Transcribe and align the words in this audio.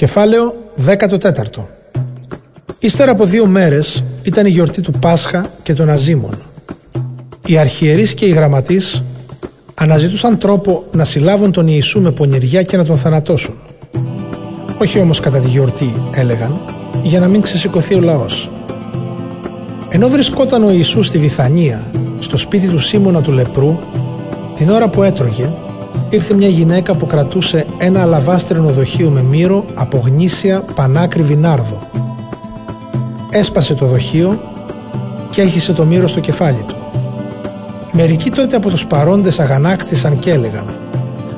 Κεφάλαιο 0.00 0.54
14 0.86 1.30
Ύστερα 2.78 3.10
από 3.10 3.24
δύο 3.24 3.46
μέρες 3.46 4.04
ήταν 4.22 4.46
η 4.46 4.50
γιορτή 4.50 4.80
του 4.80 4.92
Πάσχα 5.00 5.46
και 5.62 5.74
των 5.74 5.90
Αζήμων. 5.90 6.38
Οι 7.46 7.58
αρχιερείς 7.58 8.14
και 8.14 8.24
οι 8.24 8.30
γραμματείς 8.30 9.04
αναζητούσαν 9.74 10.38
τρόπο 10.38 10.84
να 10.92 11.04
συλλάβουν 11.04 11.52
τον 11.52 11.68
Ιησού 11.68 12.00
με 12.00 12.10
πονηριά 12.10 12.62
και 12.62 12.76
να 12.76 12.84
τον 12.84 12.98
θανατώσουν. 12.98 13.54
Όχι 14.78 15.00
όμως 15.00 15.20
κατά 15.20 15.38
τη 15.38 15.48
γιορτή, 15.48 15.92
έλεγαν, 16.14 16.64
για 17.02 17.20
να 17.20 17.28
μην 17.28 17.40
ξεσηκωθεί 17.40 17.94
ο 17.94 18.00
λαός. 18.00 18.50
Ενώ 19.88 20.08
βρισκόταν 20.08 20.64
ο 20.64 20.70
Ιησούς 20.70 21.06
στη 21.06 21.18
Βιθανία, 21.18 21.90
στο 22.18 22.36
σπίτι 22.36 22.68
του 22.68 22.78
Σίμωνα 22.78 23.22
του 23.22 23.32
Λεπρού, 23.32 23.78
την 24.54 24.70
ώρα 24.70 24.88
που 24.88 25.02
έτρωγε, 25.02 25.52
ήρθε 26.10 26.34
μια 26.34 26.48
γυναίκα 26.48 26.94
που 26.94 27.06
κρατούσε 27.06 27.64
ένα 27.78 28.02
αλαβάστρινο 28.02 28.68
δοχείο 28.68 29.10
με 29.10 29.22
μύρο 29.22 29.64
από 29.74 30.02
γνήσια 30.06 30.64
πανάκριβη 30.74 31.34
βινάρδο. 31.34 31.78
Έσπασε 33.30 33.74
το 33.74 33.86
δοχείο 33.86 34.40
και 35.30 35.40
έχισε 35.40 35.72
το 35.72 35.84
μύρο 35.84 36.08
στο 36.08 36.20
κεφάλι 36.20 36.64
του. 36.66 36.76
Μερικοί 37.92 38.30
τότε 38.30 38.56
από 38.56 38.70
τους 38.70 38.86
παρόντες 38.86 39.40
αγανάκτησαν 39.40 40.18
και 40.18 40.30
έλεγαν 40.30 40.64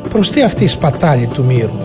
«Προς 0.08 0.30
τι 0.30 0.42
αυτή 0.42 0.64
η 0.64 0.66
σπατάλη 0.66 1.26
του 1.26 1.44
μύρου; 1.44 1.76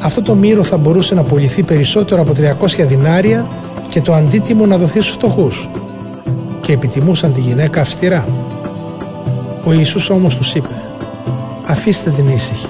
Αυτό 0.00 0.22
το 0.22 0.34
μύρο 0.34 0.62
θα 0.62 0.76
μπορούσε 0.76 1.14
να 1.14 1.22
πουληθεί 1.22 1.62
περισσότερο 1.62 2.20
από 2.20 2.32
300 2.32 2.86
δινάρια 2.86 3.48
και 3.88 4.00
το 4.00 4.12
αντίτιμο 4.12 4.66
να 4.66 4.78
δοθεί 4.78 5.00
στους 5.00 5.14
φτωχούς». 5.14 5.68
Και 6.60 6.72
επιτιμούσαν 6.72 7.32
τη 7.32 7.40
γυναίκα 7.40 7.80
αυστηρά. 7.80 8.24
Ο 9.64 9.72
Ιησούς 9.72 10.10
όμως 10.10 10.36
τους 10.36 10.54
είπε 10.54 10.82
Αφήστε 11.72 12.10
την 12.10 12.28
ήσυχη. 12.28 12.66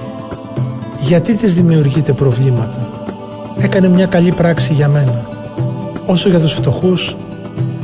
Γιατί 0.99 1.33
της 1.37 1.53
δημιουργείτε 1.53 2.13
προβλήματα; 2.13 2.89
Έκανε 3.57 3.89
μια 3.89 4.05
καλή 4.05 4.31
πράξη 4.35 4.73
για 4.73 4.87
μένα. 4.87 5.27
Όσο 6.05 6.29
για 6.29 6.39
τους 6.39 6.53
φτωχούς, 6.53 7.15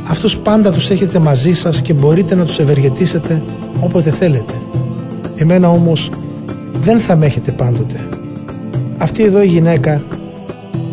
αυτούς 0.08 0.36
πάντα 0.36 0.72
τους 0.72 0.90
έχετε 0.90 1.18
μαζί 1.18 1.52
σας 1.52 1.80
και 1.80 1.92
μπορείτε 1.92 2.34
να 2.34 2.44
τους 2.44 2.58
ευεργετήσετε 2.58 3.42
όποτε 3.80 4.10
θέλετε. 4.10 4.54
Εμένα 5.36 5.68
όμως 5.68 6.10
δεν 6.80 6.98
θα 6.98 7.16
με 7.16 7.26
έχετε 7.26 7.50
πάντοτε. 7.50 8.08
Αυτή 8.98 9.24
εδώ 9.24 9.42
η 9.42 9.46
γυναίκα 9.46 10.02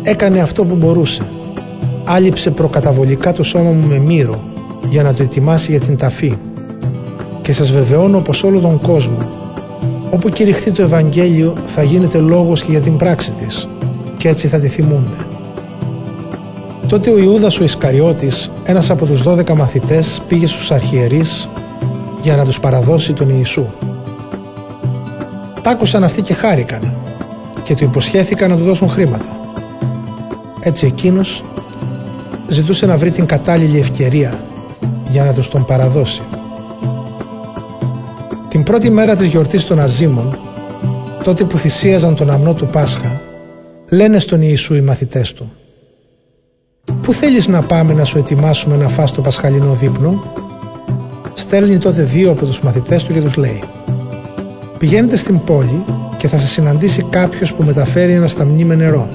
έκανε 0.02 0.40
αυτό 0.40 0.64
που 0.64 0.76
μπορούσε. 0.76 1.28
Άλυψε 2.04 2.50
προκαταβολικά 2.50 3.32
το 3.32 3.42
σώμα 3.42 3.70
μου 3.70 3.86
με 3.86 3.98
μύρο 3.98 4.52
για 4.88 5.02
να 5.02 5.14
το 5.14 5.22
ετοιμάσει 5.22 5.70
για 5.70 5.80
την 5.80 5.96
ταφή. 5.96 6.34
Και 7.42 7.52
σας 7.52 7.70
βεβαιώνω 7.70 8.20
πως 8.20 8.42
όλο 8.42 8.60
τον 8.60 8.80
κόσμο 8.80 9.37
Όπου 10.10 10.28
κηρυχθεί 10.28 10.70
το 10.70 10.82
Ευαγγέλιο 10.82 11.52
θα 11.66 11.82
γίνεται 11.82 12.18
λόγος 12.18 12.62
και 12.62 12.70
για 12.70 12.80
την 12.80 12.96
πράξη 12.96 13.30
της 13.30 13.68
και 14.16 14.28
έτσι 14.28 14.48
θα 14.48 14.58
τη 14.58 14.68
θυμούνται. 14.68 15.16
Τότε 16.88 17.10
ο 17.10 17.18
Ιούδας 17.18 17.60
ο 17.60 17.64
Ισκαριώτης, 17.64 18.50
ένας 18.64 18.90
από 18.90 19.06
τους 19.06 19.22
δώδεκα 19.22 19.56
μαθητές, 19.56 20.22
πήγε 20.28 20.46
στους 20.46 20.70
αρχιερείς 20.70 21.48
για 22.22 22.36
να 22.36 22.44
τους 22.44 22.60
παραδώσει 22.60 23.12
τον 23.12 23.28
Ιησού. 23.28 23.66
Τ' 25.62 25.66
άκουσαν 25.66 26.04
αυτοί 26.04 26.22
και 26.22 26.34
χάρηκαν 26.34 26.96
και 27.62 27.74
του 27.74 27.84
υποσχέθηκαν 27.84 28.50
να 28.50 28.56
του 28.56 28.64
δώσουν 28.64 28.88
χρήματα. 28.88 29.40
Έτσι 30.60 30.86
εκείνος 30.86 31.44
ζητούσε 32.48 32.86
να 32.86 32.96
βρει 32.96 33.10
την 33.10 33.26
κατάλληλη 33.26 33.78
ευκαιρία 33.78 34.44
για 35.10 35.24
να 35.24 35.32
τους 35.32 35.48
τον 35.48 35.64
παραδώσει. 35.64 36.22
Την 38.58 38.66
πρώτη 38.66 38.90
μέρα 38.90 39.16
της 39.16 39.26
γιορτής 39.26 39.64
των 39.64 39.80
Αζήμων, 39.80 40.38
τότε 41.24 41.44
που 41.44 41.56
θυσίαζαν 41.56 42.14
τον 42.14 42.30
αμνό 42.30 42.54
του 42.54 42.66
Πάσχα, 42.66 43.20
λένε 43.90 44.18
στον 44.18 44.40
Ιησού 44.42 44.74
οι 44.74 44.80
μαθητές 44.80 45.32
του 45.32 45.52
«Πού 47.02 47.12
θέλεις 47.12 47.46
να 47.46 47.62
πάμε 47.62 47.92
να 47.92 48.04
σου 48.04 48.18
ετοιμάσουμε 48.18 48.76
να 48.76 48.88
φας 48.88 49.12
το 49.12 49.20
πασχαλινό 49.20 49.74
δείπνο» 49.74 50.32
Στέλνει 51.34 51.78
τότε 51.78 52.02
δύο 52.02 52.30
από 52.30 52.46
τους 52.46 52.60
μαθητές 52.60 53.04
του 53.04 53.12
και 53.12 53.20
τους 53.20 53.36
λέει 53.36 53.62
«Πηγαίνετε 54.78 55.16
στην 55.16 55.44
πόλη 55.44 55.84
και 56.16 56.28
θα 56.28 56.38
σας 56.38 56.50
συναντήσει 56.50 57.02
κάποιος 57.10 57.54
που 57.54 57.62
μεταφέρει 57.62 58.12
ένα 58.12 58.26
σταμνί 58.26 58.64
με 58.64 58.74
νερό. 58.74 59.08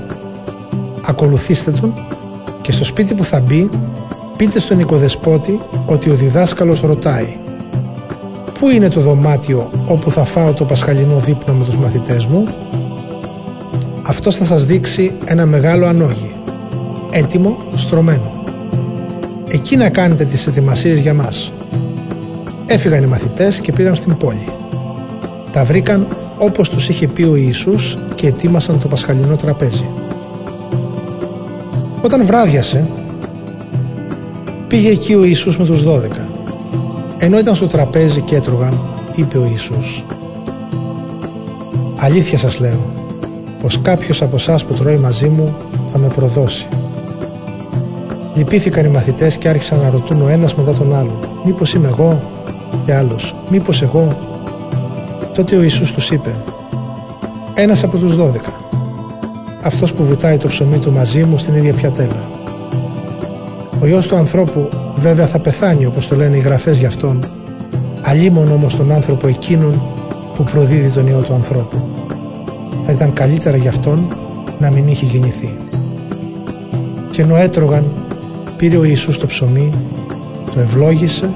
Ακολουθήστε 1.05 1.71
τον 1.71 1.93
και 2.61 2.71
στο 2.71 2.83
σπίτι 2.83 3.13
που 3.13 3.23
θα 3.23 3.39
μπει 3.39 3.69
πείτε 4.37 4.59
στον 4.59 4.79
οικοδεσπότη 4.79 5.59
ότι 5.85 6.09
ο 6.09 6.13
διδάσκαλος 6.13 6.81
ρωτάει 6.81 7.37
Πού 8.63 8.69
είναι 8.69 8.89
το 8.89 9.01
δωμάτιο 9.01 9.69
όπου 9.87 10.11
θα 10.11 10.23
φάω 10.23 10.53
το 10.53 10.65
πασχαλινό 10.65 11.19
δείπνο 11.19 11.53
με 11.53 11.65
τους 11.65 11.77
μαθητές 11.77 12.25
μου; 12.25 12.47
Αυτός 14.03 14.35
θα 14.35 14.45
σας 14.45 14.65
δείξει 14.65 15.11
ένα 15.25 15.45
μεγάλο 15.45 15.85
ανόγι 15.85 16.31
Έτοιμο, 17.11 17.57
στρωμένο. 17.75 18.43
Εκεί 19.47 19.75
να 19.75 19.89
κάνετε 19.89 20.23
τις 20.25 20.47
ετοιμασίες 20.47 20.99
για 20.99 21.13
μας. 21.13 21.51
Έφυγαν 22.65 23.03
οι 23.03 23.07
μαθητές 23.07 23.59
και 23.59 23.71
πήγαν 23.71 23.95
στην 23.95 24.17
πόλη. 24.17 24.47
Τα 25.51 25.63
βρήκαν 25.63 26.07
όπως 26.37 26.69
τους 26.69 26.89
είχε 26.89 27.07
πει 27.07 27.23
ο 27.23 27.35
Ιησούς 27.35 27.97
και 28.15 28.27
ετοίμασαν 28.27 28.79
το 28.79 28.87
πασχαλινό 28.87 29.35
τραπέζι. 29.35 29.89
Όταν 32.01 32.25
βράδιασε 32.25 32.87
πήγε 34.67 34.89
εκεί 34.89 35.13
ο 35.13 35.23
Ιησούς 35.23 35.57
με 35.57 35.65
τους 35.65 35.83
δώδεκα 35.83 36.22
ενώ 37.23 37.39
ήταν 37.39 37.55
στο 37.55 37.67
τραπέζι 37.67 38.21
και 38.21 38.35
έτρωγαν, 38.35 38.79
είπε 39.15 39.37
ο 39.37 39.45
Ιησούς 39.45 40.03
«Αλήθεια 41.97 42.37
σας 42.37 42.59
λέω, 42.59 42.79
πως 43.61 43.81
κάποιος 43.81 44.21
από 44.21 44.35
εσάς 44.35 44.65
που 44.65 44.73
τρώει 44.73 44.97
μαζί 44.97 45.27
μου 45.27 45.55
θα 45.91 45.97
με 45.97 46.07
προδώσει». 46.07 46.67
Λυπήθηκαν 48.33 48.85
οι 48.85 48.87
μαθητές 48.87 49.35
και 49.35 49.49
άρχισαν 49.49 49.79
να 49.79 49.89
ρωτούν 49.89 50.21
ο 50.21 50.27
ένας 50.27 50.55
μετά 50.55 50.73
τον 50.73 50.95
άλλο 50.95 51.19
«Μήπως 51.45 51.73
είμαι 51.73 51.87
εγώ» 51.87 52.19
και 52.85 52.93
άλλος 52.93 53.35
«Μήπως 53.49 53.81
εγώ» 53.81 54.17
Τότε 55.33 55.55
ο 55.55 55.61
Ιησούς 55.61 55.93
τους 55.93 56.11
είπε 56.11 56.35
«Ένας 57.53 57.83
από 57.83 57.97
τους 57.97 58.15
δώδεκα, 58.15 58.53
αυτός 59.63 59.93
που 59.93 60.03
βουτάει 60.03 60.37
το 60.37 60.47
ψωμί 60.47 60.77
του 60.77 60.91
μαζί 60.91 61.23
μου 61.23 61.37
στην 61.37 61.55
ίδια 61.55 61.73
πιατέλα». 61.73 62.29
Ο 63.81 63.85
Υιός 63.85 64.07
του 64.07 64.15
ανθρώπου 64.15 64.69
Βέβαια 65.03 65.27
θα 65.27 65.39
πεθάνει 65.39 65.85
όπως 65.85 66.07
το 66.07 66.15
λένε 66.15 66.35
οι 66.35 66.39
γραφές 66.39 66.77
για 66.77 66.87
αυτόν, 66.87 67.23
αλίμον 68.01 68.51
όμως 68.51 68.75
τον 68.75 68.91
άνθρωπο 68.91 69.27
εκείνον 69.27 69.81
που 70.33 70.43
προδίδει 70.43 70.89
τον 70.89 71.07
Υιό 71.07 71.21
του 71.21 71.33
ανθρώπου. 71.33 71.81
Θα 72.85 72.91
ήταν 72.91 73.13
καλύτερα 73.13 73.57
για 73.57 73.69
αυτόν 73.69 74.07
να 74.59 74.71
μην 74.71 74.87
είχε 74.87 75.05
γεννηθεί. 75.05 75.57
Και 77.11 77.21
ενώ 77.21 77.35
έτρωγαν, 77.35 77.91
πήρε 78.57 78.77
ο 78.77 78.83
Ιησούς 78.83 79.17
το 79.17 79.27
ψωμί, 79.27 79.71
το 80.53 80.59
ευλόγησε, 80.59 81.29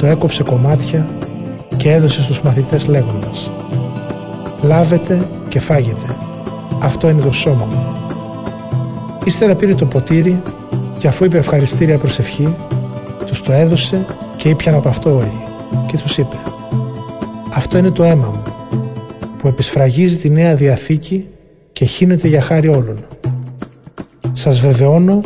το 0.00 0.06
έκοψε 0.06 0.42
κομμάτια 0.42 1.06
και 1.76 1.90
έδωσε 1.92 2.22
στους 2.22 2.42
μαθητές 2.42 2.86
λέγοντας 2.86 3.50
«Λάβετε 4.62 5.28
και 5.48 5.60
φάγετε, 5.60 6.16
αυτό 6.80 7.08
είναι 7.08 7.22
το 7.22 7.32
σώμα 7.32 7.64
μου». 7.64 7.92
Ύστερα 9.24 9.54
πήρε 9.54 9.74
το 9.74 9.86
ποτήρι 9.86 10.42
και 10.98 11.08
αφού 11.08 11.24
είπε 11.24 11.38
ευχαριστήρια 11.38 11.98
προσευχή 11.98 12.54
τους 13.32 13.42
το 13.42 13.52
έδωσε 13.52 14.06
και 14.36 14.48
ήπιαν 14.48 14.74
από 14.74 14.88
αυτό 14.88 15.16
όλοι 15.16 15.42
και 15.86 15.96
τους 15.96 16.18
είπε 16.18 16.36
«Αυτό 17.52 17.78
είναι 17.78 17.90
το 17.90 18.02
αίμα 18.02 18.26
μου 18.26 18.42
που 19.38 19.48
επισφραγίζει 19.48 20.16
τη 20.16 20.30
Νέα 20.30 20.54
Διαθήκη 20.54 21.28
και 21.72 21.84
χύνεται 21.84 22.28
για 22.28 22.42
χάρη 22.42 22.68
όλων. 22.68 22.98
Σας 24.32 24.60
βεβαιώνω 24.60 25.20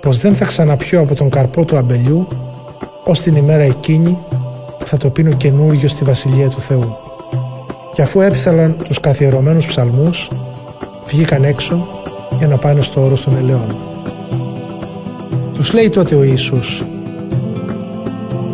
πως 0.00 0.18
δεν 0.18 0.34
θα 0.34 0.44
ξαναπιώ 0.44 1.00
από 1.00 1.14
τον 1.14 1.30
καρπό 1.30 1.64
του 1.64 1.76
αμπελιού 1.76 2.26
ως 3.04 3.20
την 3.20 3.36
ημέρα 3.36 3.62
εκείνη 3.62 4.18
που 4.78 4.86
θα 4.86 4.96
το 4.96 5.10
πίνω 5.10 5.32
καινούργιο 5.32 5.88
στη 5.88 6.04
Βασιλεία 6.04 6.48
του 6.48 6.60
Θεού». 6.60 6.96
Και 7.94 8.02
αφού 8.02 8.20
έψαλαν 8.20 8.76
τους 8.84 9.00
καθιερωμένους 9.00 9.66
ψαλμούς, 9.66 10.30
βγήκαν 11.06 11.44
έξω 11.44 11.88
για 12.38 12.46
να 12.46 12.56
πάνε 12.56 12.80
στο 12.80 13.04
όρος 13.04 13.22
των 13.22 13.36
ελαιών. 13.36 13.76
Τους 15.54 15.72
λέει 15.72 15.88
τότε 15.88 16.14
ο 16.14 16.22
Ιησούς 16.22 16.84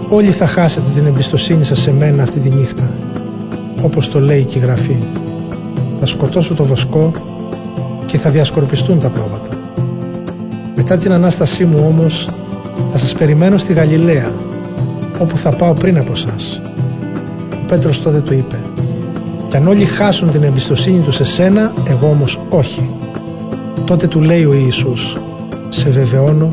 Όλοι 0.08 0.30
θα 0.30 0.46
χάσετε 0.46 0.90
την 0.94 1.06
εμπιστοσύνη 1.06 1.64
σας 1.64 1.78
σε 1.78 1.92
μένα 1.92 2.22
αυτή 2.22 2.40
τη 2.40 2.48
νύχτα 2.48 2.90
όπως 3.82 4.08
το 4.08 4.20
λέει 4.20 4.44
και 4.44 4.58
η 4.58 4.60
Γραφή. 4.60 4.96
Θα 6.00 6.06
σκοτώσω 6.06 6.54
το 6.54 6.64
βοσκό 6.64 7.12
και 8.06 8.18
θα 8.18 8.30
διασκορπιστούν 8.30 8.98
τα 8.98 9.08
πρόβατα. 9.08 9.48
Μετά 10.76 10.96
την 10.96 11.12
Ανάστασή 11.12 11.64
μου 11.64 11.84
όμως 11.86 12.28
θα 12.92 12.98
σας 12.98 13.12
περιμένω 13.12 13.56
στη 13.56 13.72
Γαλιλαία 13.72 14.32
όπου 15.18 15.36
θα 15.36 15.50
πάω 15.50 15.72
πριν 15.72 15.98
από 15.98 16.14
σας. 16.14 16.60
Ο 17.52 17.66
Πέτρος 17.66 18.02
τότε 18.02 18.20
του 18.20 18.32
είπε. 18.32 18.60
Κι 19.48 19.56
αν 19.56 19.66
όλοι 19.66 19.84
χάσουν 19.84 20.30
την 20.30 20.42
εμπιστοσύνη 20.42 20.98
τους 20.98 21.14
σε 21.14 21.24
σένα 21.24 21.72
εγώ 21.88 22.08
όμως 22.08 22.40
όχι. 22.48 22.90
Τότε 23.84 24.06
του 24.06 24.20
λέει 24.20 24.44
ο 24.44 24.52
Ιησούς 24.52 25.16
σε 25.68 25.90
βεβαιώνω 25.90 26.48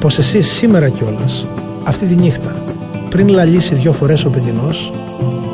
πως 0.00 0.18
εσύ 0.18 0.40
σήμερα 0.40 0.88
κιόλας 0.88 1.46
αυτή 1.88 2.06
τη 2.06 2.14
νύχτα, 2.14 2.54
πριν 3.08 3.28
λαλήσει 3.28 3.74
δυο 3.74 3.92
φορές 3.92 4.24
ο 4.24 4.30
παιδινός, 4.30 4.92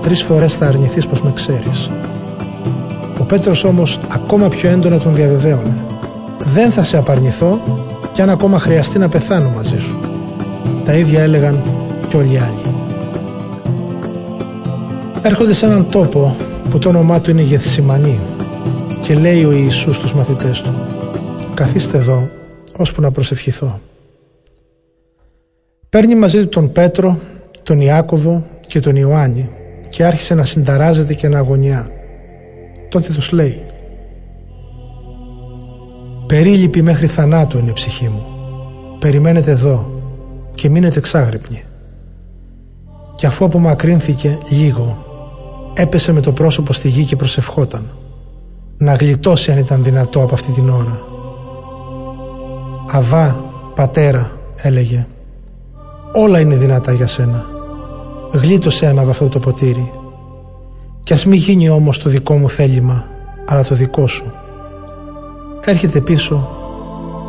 τρεις 0.03 0.23
φορές 0.23 0.55
θα 0.55 0.67
αρνηθείς 0.67 1.07
πως 1.07 1.23
με 1.23 1.33
ξέρεις. 1.35 1.91
Ο 3.21 3.25
Πέτρος 3.25 3.65
όμως 3.65 4.01
ακόμα 4.09 4.49
πιο 4.49 4.71
έντονα 4.71 4.99
τον 4.99 5.15
διαβεβαίωνε. 5.15 5.85
δεν 6.45 6.71
θα 6.71 6.83
σε 6.83 6.97
απαρνηθώ 6.97 7.61
κι 8.13 8.23
αν 8.23 8.31
ακόμα 8.31 8.59
χρειαστεί 8.59 8.99
να 8.99 9.09
πεθάνω 9.09 9.51
μαζί 9.51 9.79
σου. 9.79 9.99
Τα 10.85 10.95
ίδια 10.95 11.23
έλεγαν 11.23 11.63
κι 12.09 12.17
όλοι 12.17 12.33
οι 12.33 12.37
άλλοι. 12.37 12.75
Έρχονται 15.23 15.55
σε 15.55 15.67
έναν 15.67 15.87
τόπο 15.91 16.37
που 16.71 16.79
το 16.79 16.89
όνομά 16.89 17.21
του 17.21 17.31
είναι 17.31 17.43
Γεθσιμανή 17.43 18.21
και 19.01 19.15
λέει 19.15 19.45
ο 19.45 19.53
Ιησούς 19.53 19.97
στους 19.97 20.15
μαθητές 20.15 20.61
του 20.61 20.75
«Καθίστε 21.55 21.99
εδώ, 21.99 22.29
ώσπου 22.77 23.01
να 23.01 23.11
προσευχηθώ». 23.11 23.81
Παίρνει 25.95 26.15
μαζί 26.15 26.39
του 26.39 26.49
τον 26.49 26.73
Πέτρο, 26.73 27.19
τον 27.63 27.81
Ιάκωβο 27.81 28.45
και 28.67 28.81
τον 28.81 28.97
Ιωάννη 28.97 29.51
και 29.89 30.05
άρχισε 30.05 30.35
να 30.35 30.43
συνταράζεται 30.43 31.15
και 31.15 31.29
να 31.29 31.39
αγωνιά. 31.39 31.89
Τότε 32.89 33.13
τους 33.13 33.33
λέει 33.33 33.63
«Περίλυπη 36.27 36.83
μέχρι 36.83 37.07
θανάτου 37.07 37.59
είναι 37.59 37.71
η 37.71 37.73
ψυχή 37.73 38.09
μου. 38.09 38.25
Περιμένετε 38.99 39.51
εδώ 39.51 40.03
και 40.55 40.69
μείνετε 40.69 40.99
εξάγρυπνοι». 40.99 41.63
Και 43.15 43.27
αφού 43.27 43.45
απομακρύνθηκε 43.45 44.39
λίγο, 44.49 45.05
έπεσε 45.75 46.13
με 46.13 46.21
το 46.21 46.33
πρόσωπο 46.33 46.73
στη 46.73 46.89
γη 46.89 47.05
και 47.05 47.17
προσευχόταν. 47.17 47.91
Να 48.77 48.95
γλιτώσει 48.95 49.51
αν 49.53 49.59
ήταν 49.59 49.85
δυνατό 49.85 50.23
από 50.23 50.35
αυτή 50.35 50.53
την 50.53 50.69
ώρα. 50.69 51.01
«Αβά, 52.91 53.45
πατέρα», 53.75 54.33
έλεγε, 54.57 55.07
«όλα 56.15 56.41
είναι 56.41 56.57
δυνατά 56.57 56.93
για 56.93 57.07
σένα. 57.07 57.45
Γλίτωσέ 58.33 58.93
με 58.93 59.01
από 59.01 59.11
αυτό 59.11 59.29
το 59.29 59.39
ποτήρι. 59.39 59.93
Κι 61.03 61.13
ας 61.13 61.27
μην 61.27 61.39
γίνει 61.39 61.69
όμως 61.69 61.99
το 61.99 62.11
δικό 62.11 62.35
μου 62.35 62.49
θέλημα, 62.49 63.05
αλλά 63.47 63.65
το 63.65 63.75
δικό 63.75 64.07
σου». 64.07 64.33
Έρχεται 65.65 66.01
πίσω 66.01 66.49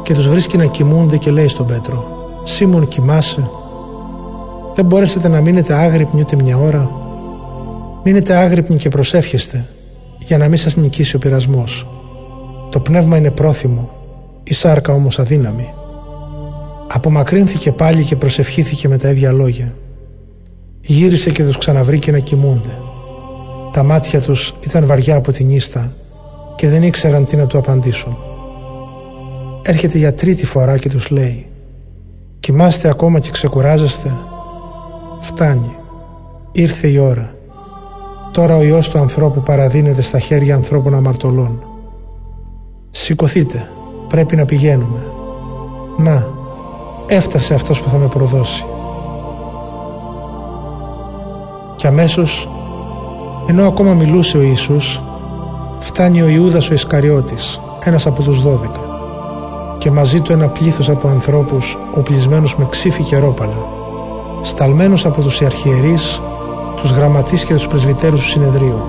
και 0.04 0.14
τους 0.14 0.28
βρίσκει 0.28 0.58
να 0.58 0.66
κοιμούνται 0.66 1.18
και 1.18 1.32
λέει 1.32 1.48
στον 1.48 1.66
Πέτρο 1.66 2.08
«Σίμων 2.44 2.88
κοιμάσαι, 2.88 3.50
δεν 4.76 4.86
μπορέσετε 4.86 5.28
να 5.28 5.42
μείνετε 5.42 5.74
άγρυπνοι 5.74 6.22
ούτε 6.22 6.36
μια 6.36 6.58
ώρα. 6.58 6.92
Μείνετε 8.04 8.36
άγρυπνοι 8.36 8.76
και 8.76 8.90
προσεύχεστε 8.90 9.66
για 10.20 10.38
να 10.38 10.48
μην 10.48 10.58
σας 10.58 10.76
νικήσει 10.76 11.16
ο 11.16 11.20
πειρασμός. 11.20 11.88
Το 12.70 12.80
πνεύμα 12.80 13.18
είναι 13.18 13.32
πρόθυμο, 13.32 13.90
η 14.44 14.54
σάρκα 14.54 14.94
όμως 14.94 15.20
αδύναμη. 15.20 15.74
Απομακρύνθηκε 16.88 17.72
πάλι 17.72 18.04
και 18.04 18.16
προσευχήθηκε 18.16 18.88
με 18.88 18.98
τα 18.98 19.10
ίδια 19.10 19.32
λόγια. 19.32 19.76
Γύρισε 20.82 21.30
και 21.30 21.44
τους 21.44 21.58
ξαναβρήκε 21.58 22.12
να 22.12 22.20
κοιμούνται. 22.20 22.78
Τα 23.72 23.84
μάτια 23.84 24.22
τους 24.22 24.56
ήταν 24.60 24.86
βαριά 24.86 25.16
από 25.16 25.32
την 25.32 25.50
ίστα 25.50 25.94
και 26.56 26.70
δεν 26.70 26.84
ήξεραν 26.84 27.26
τι 27.26 27.36
να 27.36 27.48
του 27.48 27.58
απαντήσουν. 27.58 28.18
Έρχεται 29.62 29.98
για 29.98 30.14
τρίτη 30.14 30.46
φορά 30.46 30.78
και 30.78 30.90
τους 30.90 31.10
λέει 31.10 31.46
«Κοιμάστε 32.40 32.90
ακόμα 32.90 33.20
και 33.20 33.32
ξεκουράζεστε» 33.32 34.14
Φτάνει. 35.26 35.76
Ήρθε 36.52 36.88
η 36.88 36.98
ώρα. 36.98 37.36
Τώρα 38.32 38.56
ο 38.56 38.64
Υιός 38.64 38.90
του 38.90 39.00
ανθρώπου 39.00 39.42
παραδίνεται 39.42 40.02
στα 40.02 40.20
χέρια 40.20 40.56
ανθρώπων 40.56 40.94
αμαρτωλών. 40.94 41.64
Σηκωθείτε. 42.92 43.70
Πρέπει 44.08 44.36
να 44.36 44.46
πηγαίνουμε. 44.46 45.00
Να, 45.98 46.28
έφτασε 47.08 47.54
αυτός 47.54 47.82
που 47.82 47.90
θα 47.90 47.98
με 47.98 48.08
προδώσει. 48.08 48.66
Και 51.76 51.88
αμέσως, 51.88 52.50
ενώ 53.48 53.68
ακόμα 53.68 53.94
μιλούσε 53.94 54.38
ο 54.38 54.42
Ιησούς, 54.42 55.02
φτάνει 55.80 56.22
ο 56.22 56.28
Ιούδας 56.28 56.70
ο 56.70 56.74
Ισκαριώτης, 56.74 57.62
ένας 57.84 58.06
από 58.06 58.24
τους 58.24 58.42
δώδεκα, 58.42 58.80
και 59.78 59.92
μαζί 59.92 60.22
του 60.22 60.32
ένα 60.32 60.48
πλήθος 60.48 60.90
από 60.90 61.08
ανθρώπους 61.08 61.78
οπλισμένους 61.94 62.56
με 62.56 62.68
ξύφη 62.70 63.04
και 63.04 63.18
ρόπαλα, 63.18 63.68
σταλμένους 64.42 65.06
από 65.06 65.22
τους 65.22 65.42
αρχιερείς, 65.42 66.22
τους 66.76 66.92
γραμματείς 66.92 67.44
και 67.46 67.54
τους 67.54 67.68
πρεσβυτέρους 67.68 68.24
του 68.24 68.30
συνεδρίου. 68.30 68.80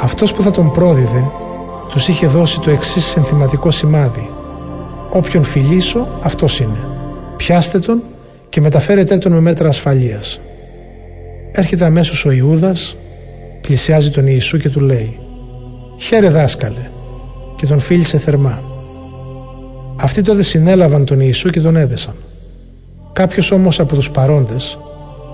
Αυτός 0.00 0.32
που 0.32 0.42
θα 0.42 0.50
τον 0.50 0.70
πρόδιδε 0.70 1.30
τους 1.88 2.08
είχε 2.08 2.26
δώσει 2.26 2.60
το 2.60 2.70
εξής 2.70 3.04
συνθηματικό 3.04 3.70
σημάδι 3.70 4.33
«Όποιον 5.16 5.42
φιλήσω, 5.42 6.18
αυτός 6.22 6.60
είναι. 6.60 6.88
Πιάστε 7.36 7.78
τον 7.78 8.02
και 8.48 8.60
μεταφέρετε 8.60 9.18
τον 9.18 9.32
με 9.32 9.40
μέτρα 9.40 9.68
ασφαλείας». 9.68 10.40
Έρχεται 11.52 11.84
αμέσως 11.84 12.24
ο 12.24 12.30
Ιούδας, 12.30 12.96
πλησιάζει 13.60 14.10
τον 14.10 14.26
Ιησού 14.26 14.58
και 14.58 14.68
του 14.68 14.80
λέει 14.80 15.18
«Χαίρε 15.98 16.28
δάσκαλε» 16.28 16.88
και 17.56 17.66
τον 17.66 17.80
φίλησε 17.80 18.18
θερμά. 18.18 18.62
Αυτοί 19.96 20.22
τότε 20.22 20.42
συνέλαβαν 20.42 21.04
τον 21.04 21.20
Ιησού 21.20 21.48
και 21.48 21.60
τον 21.60 21.76
έδεσαν. 21.76 22.14
Κάποιος 23.12 23.50
όμως 23.50 23.80
από 23.80 23.94
τους 23.94 24.10
παρόντες 24.10 24.78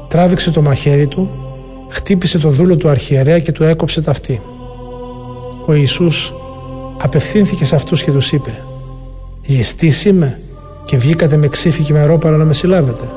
τράβηξε 0.08 0.50
το 0.50 0.62
μαχαίρι 0.62 1.06
του, 1.06 1.30
χτύπησε 1.88 2.38
το 2.38 2.48
δούλο 2.48 2.76
του 2.76 2.88
αρχιερέα 2.88 3.38
και 3.38 3.52
του 3.52 3.64
έκοψε 3.64 4.00
ταυτή. 4.00 4.40
Ο 5.66 5.74
Ιησούς 5.74 6.34
απευθύνθηκε 7.02 7.64
σε 7.64 7.74
αυτούς 7.74 8.02
και 8.02 8.10
τους 8.10 8.32
είπε 8.32 8.62
«Ληστής 9.50 10.04
είμαι 10.04 10.40
και 10.84 10.96
βγήκατε 10.96 11.36
με 11.36 11.48
ξύφη 11.48 11.82
και 11.82 11.92
με 11.92 12.04
ρόπαρα 12.04 12.36
να 12.36 12.44
με 12.44 12.52
συλλάβετε. 12.52 13.08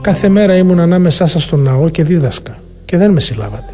Κάθε 0.00 0.28
μέρα 0.28 0.56
ήμουν 0.56 0.78
ανάμεσά 0.78 1.26
σας 1.26 1.42
στον 1.42 1.60
ναό 1.60 1.88
και 1.88 2.04
δίδασκα 2.04 2.58
και 2.84 2.96
δεν 2.96 3.12
με 3.12 3.20
συλλάβατε. 3.20 3.72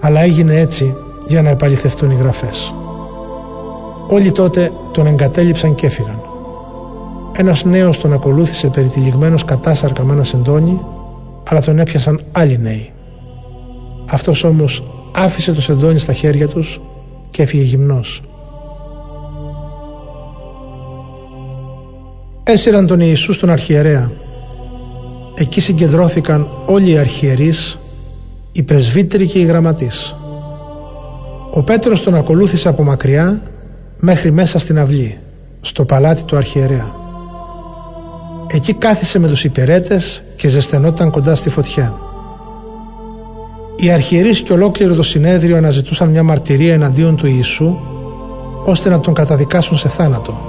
Αλλά 0.00 0.20
έγινε 0.20 0.54
έτσι 0.58 0.94
για 1.28 1.42
να 1.42 1.48
επαληθευτούν 1.48 2.10
οι 2.10 2.14
γραφές. 2.14 2.74
Όλοι 4.08 4.32
τότε 4.32 4.72
τον 4.92 5.06
εγκατέλειψαν 5.06 5.74
και 5.74 5.86
έφυγαν. 5.86 6.20
Ένας 7.36 7.64
νέος 7.64 7.98
τον 7.98 8.12
ακολούθησε 8.12 8.68
περιτυλιγμένος 8.68 9.44
κατάσαρκα 9.44 10.04
με 10.04 10.12
ένα 10.12 10.22
σεντόνι, 10.24 10.80
αλλά 11.48 11.60
τον 11.60 11.78
έπιασαν 11.78 12.20
άλλοι 12.32 12.58
νέοι. 12.58 12.92
Αυτός 14.10 14.44
όμως 14.44 14.84
άφησε 15.14 15.52
το 15.52 15.60
σεντόνι 15.60 15.98
στα 15.98 16.12
χέρια 16.12 16.48
τους 16.48 16.80
και 17.30 17.42
έφυγε 17.42 17.62
γυμνός. 17.62 18.22
Έσυραν 22.48 22.86
τον 22.86 23.00
Ιησού 23.00 23.32
στον 23.32 23.50
αρχιερέα. 23.50 24.10
Εκεί 25.34 25.60
συγκεντρώθηκαν 25.60 26.48
όλοι 26.66 26.90
οι 26.90 26.98
αρχιερείς, 26.98 27.78
οι 28.52 28.62
πρεσβύτεροι 28.62 29.26
και 29.26 29.38
οι 29.38 29.44
γραμματείς. 29.44 30.16
Ο 31.50 31.62
Πέτρος 31.62 32.02
τον 32.02 32.14
ακολούθησε 32.14 32.68
από 32.68 32.82
μακριά 32.82 33.42
μέχρι 34.00 34.30
μέσα 34.30 34.58
στην 34.58 34.78
αυλή, 34.78 35.18
στο 35.60 35.84
παλάτι 35.84 36.22
του 36.22 36.36
αρχιερέα. 36.36 36.94
Εκεί 38.46 38.74
κάθισε 38.74 39.18
με 39.18 39.28
τους 39.28 39.44
υπηρέτες 39.44 40.22
και 40.36 40.48
ζεσθενόταν 40.48 41.10
κοντά 41.10 41.34
στη 41.34 41.48
φωτιά. 41.48 41.98
Οι 43.76 43.90
αρχιερείς 43.90 44.40
και 44.40 44.52
ολόκληρο 44.52 44.94
το 44.94 45.02
συνέδριο 45.02 45.56
αναζητούσαν 45.56 46.10
μια 46.10 46.22
μαρτυρία 46.22 46.74
εναντίον 46.74 47.16
του 47.16 47.26
Ιησού 47.26 47.76
ώστε 48.64 48.88
να 48.88 49.00
τον 49.00 49.14
καταδικάσουν 49.14 49.76
σε 49.76 49.88
θάνατο, 49.88 50.40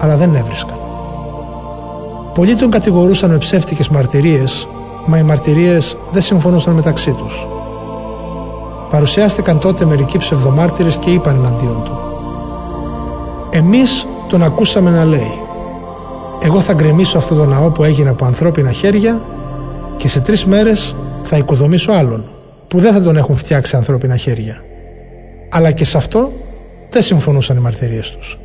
αλλά 0.00 0.16
δεν 0.16 0.34
έβρισκαν. 0.34 0.83
Πολλοί 2.34 2.54
τον 2.54 2.70
κατηγορούσαν 2.70 3.30
με 3.30 3.38
ψεύτικες 3.38 3.88
μαρτυρίες, 3.88 4.68
μα 5.06 5.18
οι 5.18 5.22
μαρτυρίες 5.22 5.96
δεν 6.10 6.22
συμφωνούσαν 6.22 6.74
μεταξύ 6.74 7.10
τους. 7.12 7.48
Παρουσιάστηκαν 8.90 9.58
τότε 9.58 9.84
μερικοί 9.84 10.18
ψευδομάρτυρες 10.18 10.96
και 10.96 11.10
είπαν 11.10 11.36
εναντίον 11.36 11.82
του 11.84 11.98
«Εμείς 13.50 14.06
τον 14.28 14.42
ακούσαμε 14.42 14.90
να 14.90 15.04
λέει 15.04 15.38
εγώ 16.44 16.60
θα 16.60 16.72
γκρεμίσω 16.72 17.18
αυτό 17.18 17.34
το 17.34 17.44
ναό 17.44 17.70
που 17.70 17.84
έγινε 17.84 18.08
από 18.08 18.24
ανθρώπινα 18.24 18.72
χέρια 18.72 19.24
και 19.96 20.08
σε 20.08 20.20
τρεις 20.20 20.44
μέρες 20.44 20.96
θα 21.22 21.36
οικοδομήσω 21.36 21.92
άλλον 21.92 22.24
που 22.68 22.78
δεν 22.78 22.92
θα 22.92 23.02
τον 23.02 23.16
έχουν 23.16 23.36
φτιάξει 23.36 23.76
ανθρώπινα 23.76 24.16
χέρια. 24.16 24.64
Αλλά 25.48 25.70
και 25.70 25.84
σε 25.84 25.96
αυτό 25.96 26.32
δεν 26.90 27.02
συμφωνούσαν 27.02 27.56
οι 27.56 27.60
μαρτυρίες 27.60 28.10
τους. 28.10 28.38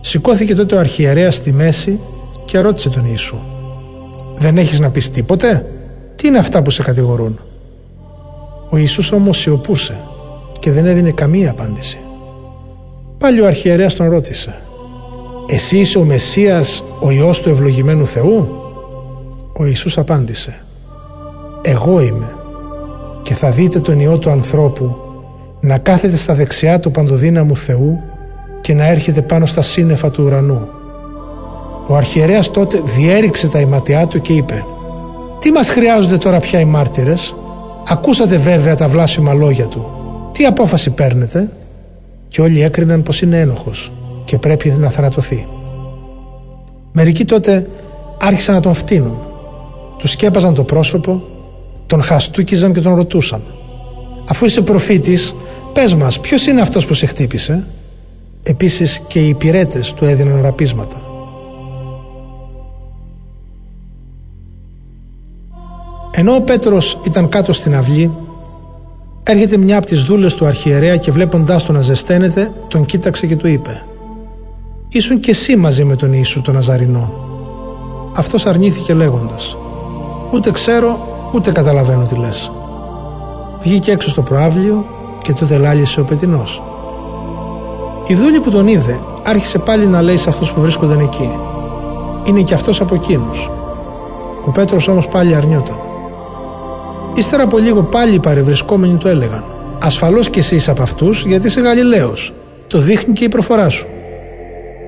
Σηκώθηκε 0.00 0.54
τότε 0.54 0.74
ο 0.74 0.78
αρχιερέας 0.78 1.34
στη 1.34 1.52
μέση 1.52 2.00
και 2.56 2.62
ρώτησε 2.62 2.90
τον 2.90 3.04
Ιησού 3.04 3.36
«Δεν 4.36 4.58
έχεις 4.58 4.78
να 4.78 4.90
πεις 4.90 5.10
τίποτε; 5.10 5.66
Τι 6.16 6.26
είναι 6.26 6.38
αυτά 6.38 6.62
που 6.62 6.70
σε 6.70 6.82
κατηγορούν» 6.82 7.40
Ο 8.70 8.76
Ιησούς 8.76 9.12
όμως 9.12 9.38
σιωπούσε 9.38 10.00
και 10.58 10.72
δεν 10.72 10.86
έδινε 10.86 11.10
καμία 11.10 11.50
απάντηση. 11.50 11.98
Πάλι 13.18 13.40
ο 13.40 13.46
αρχιερέας 13.46 13.94
τον 13.94 14.10
ρώτησε 14.10 14.54
«Εσύ 15.48 15.78
είσαι 15.78 15.98
ο 15.98 16.04
Μεσσίας, 16.04 16.84
ο 17.00 17.10
Υιός 17.10 17.40
του 17.40 17.48
ευλογημένου 17.48 18.06
Θεού» 18.06 18.48
Ο 19.52 19.64
Ιησούς 19.64 19.98
απάντησε 19.98 20.60
«Εγώ 21.62 22.00
είμαι 22.00 22.34
και 23.22 23.34
θα 23.34 23.50
δείτε 23.50 23.80
τον 23.80 24.00
Υιό 24.00 24.18
του 24.18 24.30
ανθρώπου 24.30 24.96
να 25.60 25.78
κάθεται 25.78 26.16
στα 26.16 26.34
δεξιά 26.34 26.80
του 26.80 26.90
παντοδύναμου 26.90 27.56
Θεού 27.56 28.00
και 28.60 28.74
να 28.74 28.86
έρχεται 28.86 29.22
πάνω 29.22 29.46
στα 29.46 29.62
σύννεφα 29.62 30.10
του 30.10 30.24
ουρανού». 30.24 30.75
Ο 31.86 31.94
αρχιερέας 31.94 32.50
τότε 32.50 32.82
διέριξε 32.84 33.48
τα 33.48 33.60
ηματιά 33.60 34.06
του 34.06 34.20
και 34.20 34.32
είπε 34.32 34.64
«Τι 35.38 35.50
μας 35.50 35.68
χρειάζονται 35.68 36.16
τώρα 36.16 36.40
πια 36.40 36.60
οι 36.60 36.64
μάρτυρες, 36.64 37.36
ακούσατε 37.88 38.36
βέβαια 38.36 38.76
τα 38.76 38.88
βλάσιμα 38.88 39.32
λόγια 39.32 39.66
του, 39.66 39.86
τι 40.32 40.46
απόφαση 40.46 40.90
παίρνετε» 40.90 41.50
και 42.28 42.40
όλοι 42.40 42.62
έκριναν 42.62 43.02
πως 43.02 43.22
είναι 43.22 43.40
ένοχος 43.40 43.92
και 44.24 44.38
πρέπει 44.38 44.70
να 44.70 44.90
θανατωθεί. 44.90 45.46
Μερικοί 46.92 47.24
τότε 47.24 47.68
άρχισαν 48.20 48.54
να 48.54 48.60
τον 48.60 48.74
φτύνουν. 48.74 49.18
Τους 49.98 50.10
σκέπαζαν 50.10 50.54
το 50.54 50.64
πρόσωπο, 50.64 51.22
τον 51.86 52.02
χαστούκιζαν 52.02 52.72
και 52.72 52.80
τον 52.80 52.94
ρωτούσαν. 52.94 53.42
Αφού 54.28 54.44
είσαι 54.44 54.60
προφήτης, 54.60 55.34
πες 55.72 55.94
μας 55.94 56.20
ποιος 56.20 56.46
είναι 56.46 56.60
αυτός 56.60 56.86
που 56.86 56.94
σε 56.94 57.06
χτύπησε; 57.06 57.66
Επίσης 58.42 59.02
και 59.06 59.18
οι 59.18 59.28
υπηρέτες 59.28 59.92
του 59.92 60.04
έδιναν 60.04 60.42
ραπίσματα. 60.42 61.05
Ενώ 66.18 66.34
ο 66.34 66.40
Πέτρος 66.40 66.98
ήταν 67.02 67.28
κάτω 67.28 67.52
στην 67.52 67.76
αυλή, 67.76 68.12
έρχεται 69.22 69.56
μια 69.56 69.76
από 69.76 69.86
τις 69.86 70.02
δούλες 70.02 70.34
του 70.34 70.46
αρχιερέα 70.46 70.96
και 70.96 71.10
βλέποντάς 71.10 71.64
τον 71.64 71.74
να 71.74 71.80
ζεσταίνεται, 71.80 72.52
τον 72.68 72.84
κοίταξε 72.84 73.26
και 73.26 73.36
του 73.36 73.48
είπε 73.48 73.82
«Ήσουν 74.88 75.20
και 75.20 75.30
εσύ 75.30 75.56
μαζί 75.56 75.84
με 75.84 75.96
τον 75.96 76.12
Ιησού 76.12 76.42
τον 76.42 76.54
Ναζαρινό». 76.54 77.12
Αυτός 78.16 78.46
αρνήθηκε 78.46 78.94
λέγοντας 78.94 79.56
«Ούτε 80.32 80.50
ξέρω, 80.50 80.98
ούτε 81.34 81.50
καταλαβαίνω 81.50 82.04
τι 82.04 82.14
λες». 82.14 82.52
Βγήκε 83.60 83.90
έξω 83.90 84.08
στο 84.08 84.22
προάβλιο 84.22 84.84
και 85.22 85.32
τότε 85.32 85.58
λάλησε 85.58 86.00
ο 86.00 86.04
πετινός. 86.04 86.62
Η 88.06 88.14
δούλη 88.14 88.40
που 88.40 88.50
τον 88.50 88.66
είδε 88.66 88.98
άρχισε 89.24 89.58
πάλι 89.58 89.86
να 89.86 90.02
λέει 90.02 90.16
σε 90.16 90.28
αυτούς 90.28 90.52
που 90.52 90.60
βρίσκονταν 90.60 91.00
εκεί 91.00 91.30
«Είναι 92.24 92.42
και 92.42 92.54
αυτός 92.54 92.80
από 92.80 92.94
εκείνους». 92.94 93.50
Ο 94.46 94.50
Πέτρος 94.50 94.88
όμως 94.88 95.08
πάλι 95.08 95.34
αρνιόταν. 95.34 95.85
Ύστερα 97.16 97.42
από 97.42 97.58
λίγο 97.58 97.82
πάλι 97.82 98.14
οι 98.14 98.20
παρευρισκόμενοι 98.20 98.96
του 98.96 99.08
έλεγαν 99.08 99.44
«Ασφαλώς 99.80 100.30
και 100.30 100.38
εσύ 100.38 100.54
είσαι 100.54 100.70
από 100.70 100.82
αυτούς 100.82 101.24
γιατί 101.24 101.46
είσαι 101.46 101.60
Γαλιλαίος. 101.60 102.32
Το 102.66 102.78
δείχνει 102.78 103.12
και 103.12 103.24
η 103.24 103.28
προφορά 103.28 103.68
σου». 103.68 103.86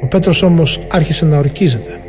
Ο 0.03 0.07
Πέτρος 0.07 0.43
όμως 0.43 0.81
άρχισε 0.89 1.25
να 1.25 1.39
ορκίζεται. 1.39 2.01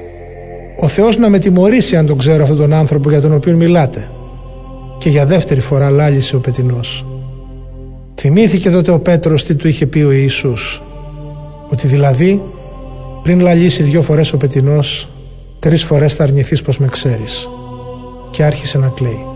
«Ο 0.79 0.87
Θεός 0.87 1.17
να 1.17 1.29
με 1.29 1.39
τιμωρήσει 1.39 1.95
αν 1.95 2.05
τον 2.05 2.17
ξέρω 2.17 2.41
αυτόν 2.43 2.57
τον 2.57 2.73
άνθρωπο 2.73 3.09
για 3.09 3.21
τον 3.21 3.33
οποίο 3.33 3.55
μιλάτε». 3.55 4.09
Και 4.97 5.09
για 5.09 5.25
δεύτερη 5.25 5.61
φορά 5.61 5.89
λάλησε 5.89 6.35
ο 6.35 6.39
πετινός. 6.39 7.05
Θυμήθηκε 8.15 8.69
τότε 8.69 8.91
ο 8.91 8.99
Πέτρος 8.99 9.43
τι 9.43 9.55
του 9.55 9.67
είχε 9.67 9.85
πει 9.85 9.99
ο 9.99 10.11
Ιησούς. 10.11 10.81
Ότι 11.71 11.87
δηλαδή 11.87 12.43
πριν 13.23 13.39
λαλήσει 13.39 13.83
δυο 13.83 14.01
φορές 14.01 14.33
ο 14.33 14.37
πετινός 14.37 15.09
τρεις 15.59 15.83
φορές 15.83 16.13
θα 16.13 16.23
αρνηθείς 16.23 16.61
πως 16.61 16.77
με 16.77 16.87
ξέρεις. 16.87 17.49
Και 18.31 18.43
άρχισε 18.43 18.77
να 18.77 18.87
κλαίει. 18.87 19.28